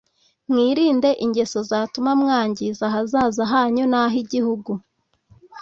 mwirinde 0.49 1.09
ingeso 1.25 1.59
zatuma 1.69 2.11
mwangiza 2.21 2.83
ahazaza 2.89 3.43
hanyu 3.53 3.83
n’ah’igihugu 3.91 4.71